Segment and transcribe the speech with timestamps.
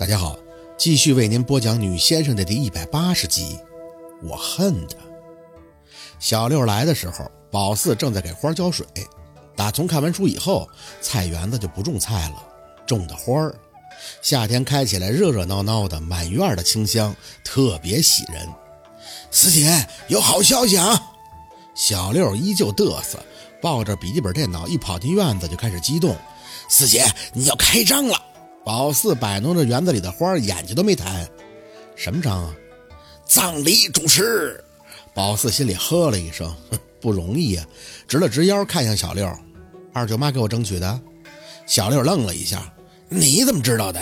[0.00, 0.34] 大家好，
[0.78, 3.58] 继续为您播讲《女先生》的第一百八十集。
[4.22, 4.96] 我恨他。
[6.18, 8.86] 小六来的时候，宝四正在给花浇水。
[9.54, 10.66] 打从看完书以后，
[11.02, 12.42] 菜园子就不种菜了，
[12.86, 13.54] 种的花儿。
[14.22, 17.14] 夏天开起来热热闹闹的，满院的清香，
[17.44, 18.48] 特别喜人。
[19.30, 20.98] 四姐有好消息啊！
[21.74, 23.22] 小六依旧嘚瑟，
[23.60, 26.16] 抱着笔记本电脑一跑进院子就开始激动。
[26.70, 27.04] 四姐，
[27.34, 28.18] 你要开张了！
[28.64, 31.28] 宝四摆弄着园子里的花，眼睛都没抬。
[31.96, 32.54] 什么章啊？
[33.26, 34.62] 葬礼主持。
[35.14, 36.54] 宝四心里呵了一声，
[37.00, 37.66] 不容易啊，
[38.06, 39.28] 直了直腰，看向小六
[39.92, 41.00] ：“二舅妈给我争取的。”
[41.66, 42.72] 小六愣了一下
[43.08, 44.00] ：“你怎么知道的？”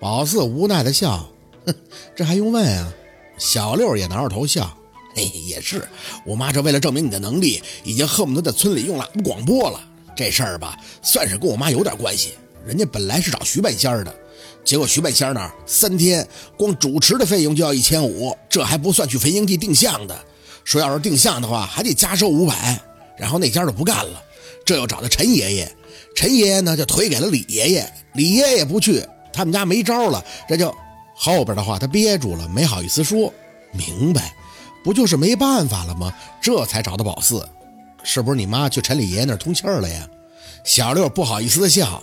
[0.00, 1.26] 宝四无奈的笑
[1.64, 1.74] ：“哼，
[2.14, 2.92] 这还用问啊？”
[3.38, 4.76] 小六也挠着头笑
[5.14, 5.86] ：“嘿，也是，
[6.26, 9.80] 我妈这为了证明你的能力，已经恨不得在村里用喇叭广播了。
[10.16, 12.34] 这事儿吧，算是跟我妈有点关系。”
[12.66, 14.14] 人家本来是找徐半仙的，
[14.64, 20.18] 结果徐半仙那儿三天光主持的费用就要一千五，这还不算去坟营地定向的。
[20.64, 22.80] 说要是定向的话，还得加收五百。
[23.16, 24.22] 然后那家就不干了，
[24.64, 25.76] 这又找的陈爷爷，
[26.16, 30.74] 陈爷爷呢就推给了李爷爷，李爷爷不去，他们家没招了，这就
[31.14, 33.32] 后边的话他憋住了，没好意思说。
[33.72, 34.34] 明白，
[34.82, 36.12] 不就是没办法了吗？
[36.40, 37.46] 这才找的宝四，
[38.02, 40.08] 是不是你妈去陈李爷爷那儿通气儿了呀？
[40.64, 42.02] 小六不好意思的笑。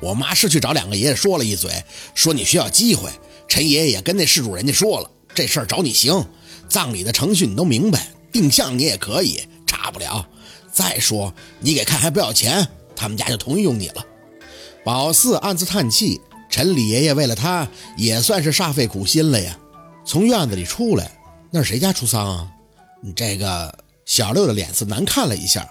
[0.00, 1.70] 我妈是去找两个爷爷说了一嘴，
[2.14, 3.10] 说你需要机会。
[3.46, 6.26] 陈爷爷也跟那事主人家说了，这事儿找你行。
[6.68, 10.26] 葬礼的程序你都明白，定向你也可以，差不了。
[10.72, 14.06] 再说你给看还不要钱，他们家就同意用你了。
[14.84, 19.58] 宝四暗自叹气，陈李爷爷为了他也算是煞费苦心了呀。
[20.06, 21.10] 从院子里出来，
[21.50, 22.48] 那是谁家出丧啊？
[23.16, 25.68] 这个小六的脸色难看了一下，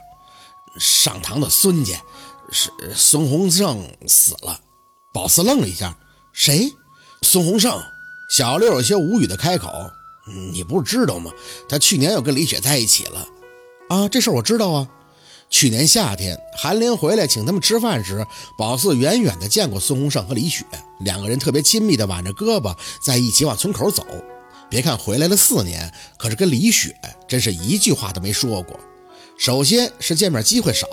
[0.80, 1.94] 上堂的孙家。
[2.52, 4.60] 是孙洪胜死了，
[5.14, 5.98] 宝四愣了一下，
[6.34, 6.72] 谁？
[7.22, 7.80] 孙洪胜。
[8.32, 9.70] 小六有些无语的开口
[10.54, 11.32] ：“你不是知道吗？
[11.68, 13.28] 他去年又跟李雪在一起了。”
[13.90, 14.88] 啊，这事我知道啊。
[15.50, 18.24] 去年夏天，韩林回来请他们吃饭时，
[18.56, 20.64] 宝四远远的见过孙洪胜和李雪
[21.00, 24.06] 两个人特别亲密的挽着胳膊在一起往村口走。
[24.70, 26.96] 别看回来了四年，可是跟李雪
[27.28, 28.80] 真是一句话都没说过。
[29.40, 30.88] 首先是见面机会少。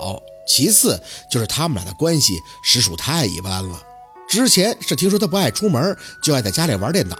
[0.47, 0.99] 其次
[1.29, 3.83] 就是他们俩的关系实属太一般了。
[4.27, 7.17] 之前是听说他不爱出门，就爱在家里玩电脑。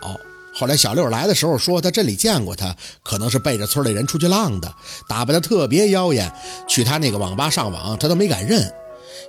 [0.56, 4.74] 后来小六来的时候说他镇里见过他，可能是背着村里人出去浪的，
[5.08, 6.34] 打扮的特别妖艳。
[6.68, 8.74] 去他那个网吧上网，他都没敢认。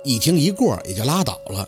[0.03, 1.67] 一听一过也就拉倒了。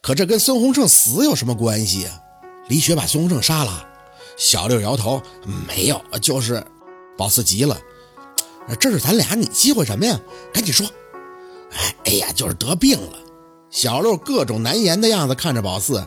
[0.00, 2.20] 可这跟孙洪胜死有什么关系啊？
[2.68, 3.88] 李雪把孙洪胜杀了？
[4.36, 5.22] 小六摇头，
[5.66, 6.64] 没有，就是
[7.18, 7.78] 宝四急了，
[8.80, 10.18] 这是咱俩，你忌讳什么呀？
[10.54, 10.86] 赶紧说。
[11.72, 13.18] 哎哎呀，就是得病了。
[13.70, 16.06] 小六各种难言的样子看着宝四，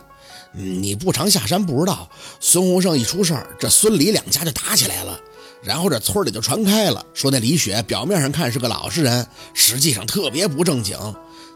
[0.52, 5.18] 你不常下山不知道，孙洪胜一出事儿，这孙李两家就打起来了，
[5.62, 10.96] 然后这村里就传开了，说那李雪表面上看是个老实人，实际上特别不正经。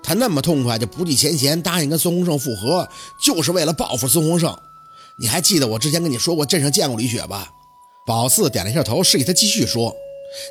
[0.02, 2.88] 他那么痛快就不计前嫌答应跟孙洪胜复合，
[3.22, 4.56] 就是为了报复孙洪胜。
[5.16, 7.48] 你还记得我之前跟你说过镇上见过李雪吧？
[8.06, 9.94] 宝四点了一下头，示意他继续说。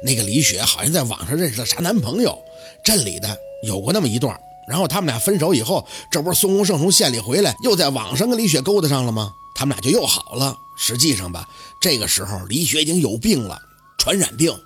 [0.03, 2.37] 那个李雪好像在网上认识了啥男朋友，
[2.85, 3.37] 镇里的。
[3.63, 9.33] 有过那么一段，然后他们俩分手以后，这不是孙洪胜从县里回来，又在网上跟李雪勾搭上了吗？
[9.55, 10.57] 他们俩就又好了。
[10.77, 11.47] 实际上吧，
[11.81, 13.59] 这个时候李雪已经有病了，
[13.97, 14.57] 传染病，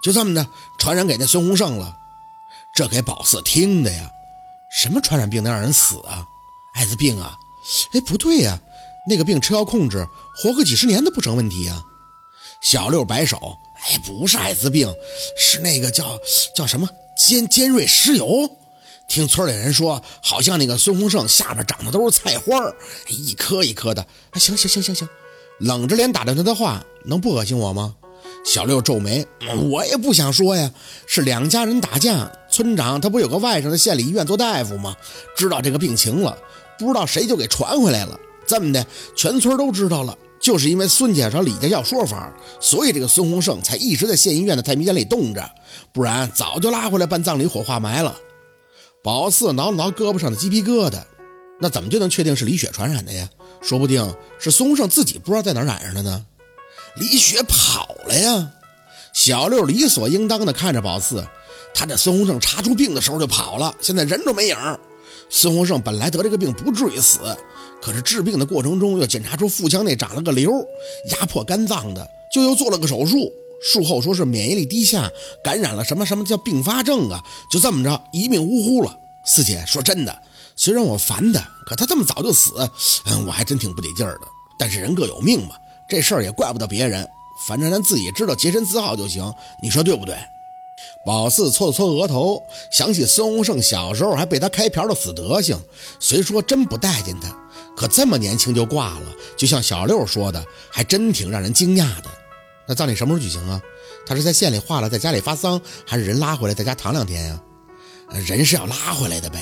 [0.00, 0.46] 就这么的
[0.78, 1.96] 传染给那孙洪胜了。
[2.74, 4.08] 这给宝四听的呀，
[4.70, 6.24] 什么传染病能让人死啊？
[6.74, 7.36] 艾滋病啊？
[7.92, 8.60] 哎，不对呀，
[9.08, 11.82] 那个病吃药控制，活个几十年都不成问题呀。
[12.60, 13.56] 小六摆手，
[13.88, 14.88] 哎，不是艾滋病，
[15.36, 16.16] 是那个叫
[16.54, 16.88] 叫什么？
[17.16, 18.50] 尖尖锐湿疣，
[19.08, 22.60] 听村里人说，好像那个孙洪胜下边长的都是菜花
[23.08, 24.06] 一颗一颗的。
[24.32, 25.08] 哎，行行行行行，
[25.58, 27.94] 冷着脸打断他的话，能不恶心我吗？
[28.44, 29.26] 小六皱眉，
[29.70, 30.70] 我也不想说呀。
[31.06, 34.94] 是两家人打架，村长他不有个外甥在县里医院做大夫吗？
[35.36, 36.36] 知道这个病情了，
[36.78, 38.18] 不知道谁就给传回来了。
[38.46, 40.16] 这么的，全村都知道了。
[40.46, 45.50] 就是因为孙家找李家要说法，所以这个孙洪胜才一直在县医院的太平间里冻着，
[45.92, 48.14] 不然早就拉回来办葬礼火化埋了。
[49.02, 51.02] 宝四挠了挠胳膊上的鸡皮疙瘩，
[51.60, 53.28] 那怎么就能确定是李雪传染的呀？
[53.60, 56.24] 说不定是孙洪胜自己不知道在哪染上的呢。
[56.94, 58.52] 李雪跑了呀！
[59.12, 61.26] 小六理所应当的看着宝四，
[61.74, 64.56] 他这孙洪胜查出病的时候就跑了，现在人都没影。
[65.28, 67.20] 孙洪胜本来得这个病不至于死。
[67.80, 70.50] 可是治病的过程中，又检查出腹腔内长了个瘤，
[71.12, 73.32] 压迫肝脏的，就又做了个手术。
[73.62, 75.10] 术后说是免疫力低下，
[75.42, 77.22] 感染了什么什么叫并发症啊？
[77.50, 78.98] 就这么着一命呜呼了。
[79.24, 80.22] 四姐说真的，
[80.56, 82.52] 虽然我烦他，可他这么早就死，
[83.06, 84.26] 嗯，我还真挺不得劲儿的。
[84.58, 85.56] 但是人各有命嘛，
[85.88, 87.06] 这事儿也怪不得别人，
[87.46, 89.32] 反正咱自己知道洁身自好就行。
[89.62, 90.16] 你说对不对？
[91.04, 95.58] 宝四搓了搓额头，想起孙洪胜小时候还被他开瓢的死德行，
[96.00, 97.28] 虽说真不待见他，
[97.76, 102.10] 可这么年轻就挂了，就像小六说的，还真挺让人惊讶的。
[102.68, 103.60] 那葬礼什么时候举行啊？
[104.04, 107.40] 他是在县里化了，在家里发丧，还是人拉回来在家躺两天呀？
[108.26, 109.40] 人是要拉回来的呗。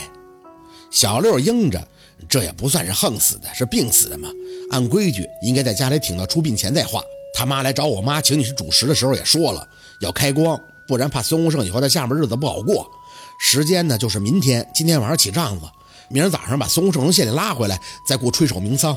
[0.91, 1.83] 小六应着，
[2.29, 4.29] 这也不算是横死的，是病死的嘛。
[4.71, 7.03] 按规矩应该在家里挺到出殡前再化。
[7.35, 9.67] 他妈来找我妈请你吃主食的时候也说了，
[10.01, 10.59] 要开光。
[10.87, 12.89] 不然怕孙洪胜以后在下面日子不好过。
[13.39, 15.67] 时间呢，就是明天，今天晚上起帐子，
[16.09, 18.97] 明儿早上把孙洪胜从县里拉回来，再过吹手鸣丧。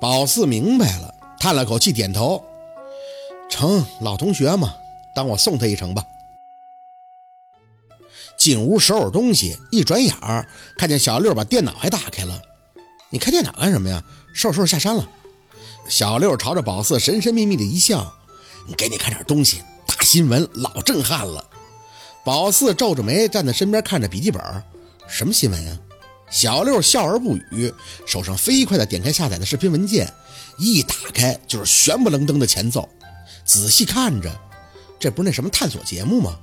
[0.00, 2.42] 宝四明白了，叹了口气，点头
[3.48, 4.74] ：“成，老同学嘛，
[5.14, 6.04] 当我送他一程吧。”
[8.36, 10.48] 进屋收拾东西，一转眼儿
[10.78, 12.40] 看见小六把电脑还打开了。
[13.10, 14.02] 你开电脑干什么呀？
[14.34, 15.06] 收拾收拾下山了。
[15.88, 18.14] 小六朝着宝四神神秘秘的一笑
[18.78, 19.62] ：“给你看点东西。”
[20.12, 21.48] 新闻老震撼了，
[22.24, 24.42] 宝四皱着眉站在身边看着笔记本，
[25.08, 25.78] 什么新闻呀？
[26.28, 27.72] 小六笑而不语，
[28.04, 30.12] 手上飞快地点开下载的视频文件，
[30.58, 32.88] 一打开就是悬不愣登的前奏。
[33.44, 34.28] 仔细看着，
[34.98, 36.36] 这不是那什么探索节目吗？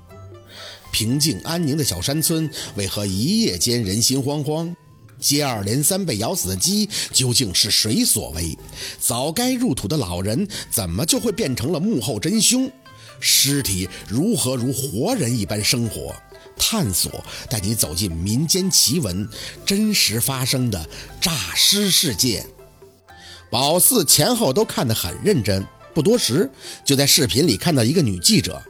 [0.93, 4.73] 平静安宁的小山村，为何一夜间人心惶惶？
[5.19, 8.57] 接二连三被咬死的鸡，究竟是谁所为？
[8.97, 12.71] 早该入土的老人，怎么就会变成了幕后真凶？
[13.19, 16.15] 尸体如何如活人一般生活？
[16.59, 19.29] 探索带你走进民间奇闻，
[19.63, 20.89] 真实发生的
[21.21, 22.47] 诈尸事件。
[23.51, 26.49] 宝四前后都看得很认真，不多时
[26.83, 28.61] 就在视频里看到一个女记者。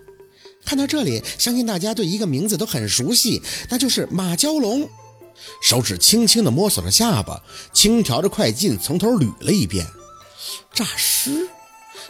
[0.66, 4.90] 看到这里，相信大家对一个名字都很熟悉，那就是马蛟龙。
[5.64, 7.42] 手指轻轻地摸索着下巴，
[7.72, 9.88] 轻调着快进，从头捋了一遍。
[10.74, 11.48] 诈尸。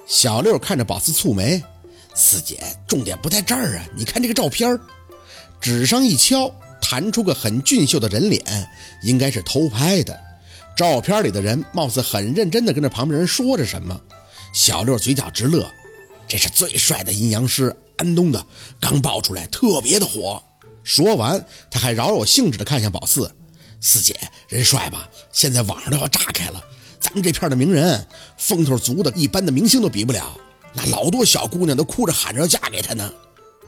[0.08, 1.64] 小六看着宝四蹙眉。
[2.18, 3.86] 四姐，重点不在这儿啊！
[3.96, 4.78] 你看这个照片，
[5.62, 8.44] 纸上一敲，弹出个很俊秀的人脸，
[9.04, 10.20] 应该是偷拍的。
[10.76, 14.02] 照片里的人貌似很认真地跟着旁边人说着什么。
[14.52, 15.70] 小六嘴角直乐，
[16.28, 18.44] 这是最帅的阴阳师安东的，
[18.80, 20.42] 刚爆出来，特别的火。
[20.84, 23.32] 说完，他还饶有兴致地看向宝四
[23.80, 24.20] ：“四姐，
[24.50, 25.08] 人帅吧？
[25.32, 26.64] 现在网上都要炸开了，
[27.00, 30.36] 咱们这片的名人，风头足的，一般的明星都比不了。”
[30.78, 33.12] 那老多小姑娘都哭着喊着要嫁给他呢。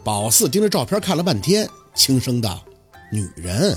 [0.04, 2.64] 宝四盯着照片看了半天，轻声道
[3.12, 3.76] ：“女人。”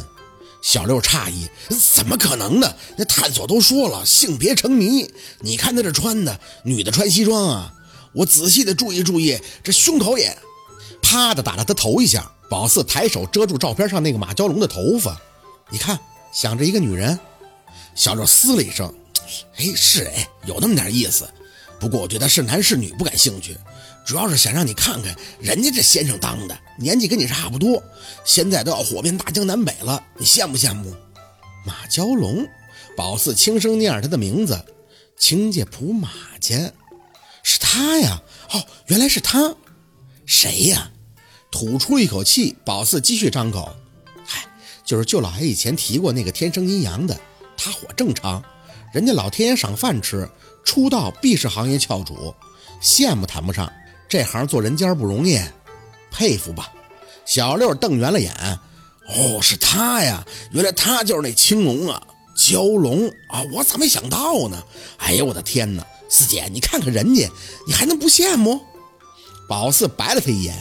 [0.60, 1.48] 小六诧异
[1.94, 2.70] ：“怎么可能呢？
[2.98, 5.10] 那探索都说了，性别成谜。
[5.40, 7.72] 你看他这穿的，女的穿西装啊。
[8.12, 10.36] 我仔细的注意注意，这胸口也……
[11.00, 12.30] 啪的打了他头一下。
[12.50, 15.18] 宝四抬手遮住照片上那个马蛟龙的头发，
[15.70, 15.98] 你看，
[16.34, 17.18] 想着一个女人。
[17.94, 18.94] 小六嘶了一声
[19.56, 21.26] ：“哎，是哎，有那么点意思。”
[21.82, 23.56] 不过我对他是男是女不感兴趣，
[24.06, 27.82] 主要是想让你看看人家这先生当的，年纪跟你差不多，
[28.24, 30.94] 现在都要火遍大江南北了，你羡慕羡慕？
[31.66, 32.46] 马蛟龙，
[32.96, 34.64] 宝四轻声念着他的名字，
[35.18, 36.08] 亲家普马
[36.40, 36.72] 家，
[37.42, 38.22] 是他呀！
[38.52, 39.52] 哦，原来是他，
[40.24, 40.88] 谁呀？
[41.50, 43.74] 吐出一口气，宝四继续张口，
[44.24, 44.46] 嗨，
[44.84, 47.20] 就是舅老爷以前提过那个天生阴阳的，
[47.56, 48.40] 他火正常，
[48.92, 50.28] 人家老天爷赏饭吃。
[50.64, 52.32] 出道必是行业翘楚，
[52.80, 53.70] 羡慕谈不上，
[54.08, 55.40] 这行做人间不容易，
[56.12, 56.72] 佩服吧。
[57.24, 58.32] 小六瞪圆了眼，
[59.08, 62.00] 哦，是他呀，原来他就是那青龙啊，
[62.36, 64.62] 蛟龙啊，我咋没想到呢？
[64.98, 67.28] 哎呀，我的天哪，四姐，你看看人家，
[67.66, 68.60] 你还能不羡慕？
[69.48, 70.54] 宝四白了他一眼，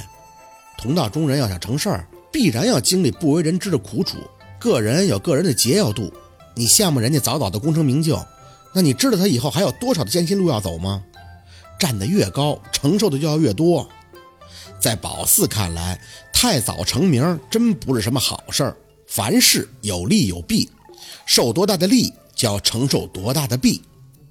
[0.80, 4.18] 同道中人要想成事儿，必然要经历不为人知的苦楚，
[4.60, 6.12] 个人有个人的劫要度，
[6.55, 8.24] 你羡慕人家早早的功成名就。
[8.74, 11.03] 那你知道他以后还有多少的艰辛路要走吗？
[11.77, 13.89] 站得越高，承受的就要越多。
[14.79, 16.00] 在宝四看来，
[16.31, 18.77] 太早成名真不是什么好事儿。
[19.08, 20.70] 凡事有利有弊，
[21.25, 23.81] 受多大的利就要承受多大的弊。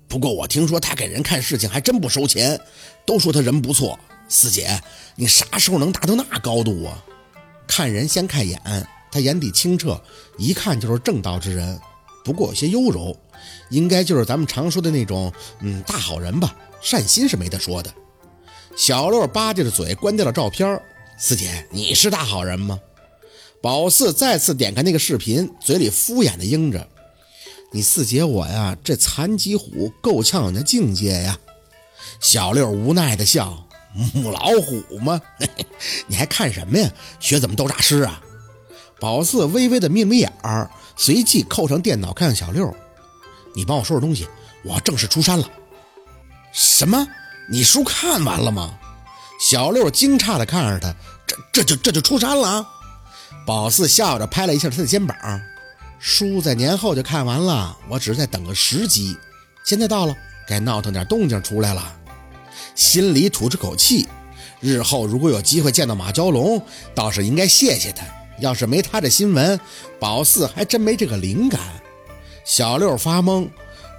[0.09, 2.59] 不过我听说他给人看事情还真不收钱，
[3.05, 3.99] 都说他人不错。
[4.29, 4.81] 四姐，
[5.17, 7.05] 你啥时候能达到那高度啊？
[7.67, 8.59] 看人先看眼，
[9.13, 10.01] 他眼底清澈，
[10.39, 11.79] 一看就是正道之人。
[12.25, 13.17] 不过有些优柔。
[13.71, 17.93] 应该就是咱们常说的那种，嗯，大好人吧，善心是没得说的。
[18.77, 20.81] 小六吧唧着嘴，关掉了照片。
[21.19, 22.79] 四姐，你是大好人吗？
[23.63, 26.89] 宝四再次点开那个视频，嘴里敷衍的应着
[27.73, 31.39] ：“你四姐我呀，这残疾虎够呛有那境界呀。”
[32.21, 33.67] 小六无奈的笑
[34.15, 35.21] ：“母老虎吗？
[36.09, 36.91] 你还看什么呀？
[37.21, 38.23] 学怎么斗诈尸啊？”
[38.99, 42.75] 宝四微微的眯眯眼儿，随即扣上电脑，看向小六
[43.55, 44.29] ：“你帮我收拾东西，
[44.65, 45.51] 我正式出山了。”
[46.53, 47.07] 什么？
[47.51, 48.79] 你书看完了吗？
[49.41, 50.95] 小六惊诧地看着他
[51.27, 52.67] ：“这这就这就出山了？”
[53.47, 55.17] 宝四笑着拍了一下他的肩膀
[55.99, 59.17] ：“书在年后就看完了，我只是在等个时机。
[59.65, 60.15] 现在到了，
[60.47, 61.97] 该闹腾点动静出来了。”
[62.77, 64.07] 心里吐出口气。
[64.61, 66.63] 日后如果有机会见到马蛟龙，
[66.95, 68.05] 倒是应该谢谢他。
[68.41, 69.59] 要是没他这新闻，
[69.99, 71.61] 宝四还真没这个灵感。
[72.45, 73.49] 小六发懵，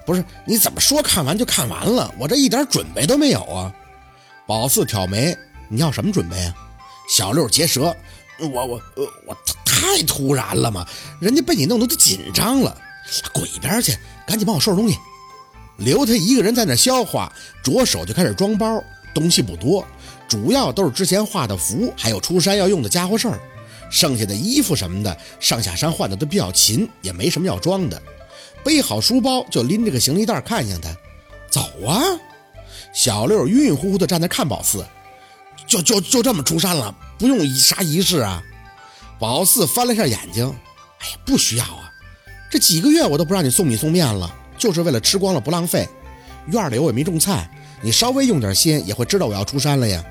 [0.06, 2.14] 不是你怎么说看完就看完了？
[2.20, 3.74] 我这一点准备都没有啊！
[4.46, 5.38] 宝四挑眉，
[5.70, 6.54] 你要什么准备啊？
[7.10, 7.96] 小六结舌，
[8.40, 10.86] 我我我我太突然了嘛！
[11.20, 12.76] 人家被你弄得都紧张了，
[13.34, 13.96] 滚一边去！
[14.26, 14.98] 赶紧帮我收拾东西，
[15.78, 17.32] 留他一个人在那消化，
[17.64, 18.84] 着手就开始装包，
[19.14, 19.86] 东西不多。
[20.28, 23.40] 主要都是之前画的符，还有出山要用的家伙事儿，
[23.92, 28.02] 剩下的衣服什么的，上下山换的都比较勤，也没什么要装的。
[28.64, 30.90] 背好书包就拎着个行李袋，看向他，
[31.50, 32.02] 走啊！
[32.94, 34.86] 小六晕晕乎乎的站那看宝四，
[35.68, 38.42] 就就就这么出山了，不用啥仪式啊？
[39.20, 40.48] 宝四翻了下眼睛，
[41.00, 41.92] 哎呀，不需要啊，
[42.50, 45.88] 这几个月我都不让你送米送面了，就是为了吃光了不浪费。
[46.48, 47.50] 院里我也没种菜，
[47.82, 50.04] 你稍微用点心也会知道我要出山了呀。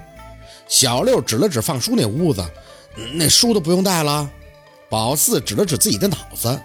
[0.69, 2.45] 小六指了指放书那屋子，
[3.15, 4.31] 那书都不用带了。
[4.89, 6.61] 宝四指了指自己的脑子，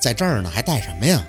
[0.00, 1.22] 在这儿呢，还带什么呀？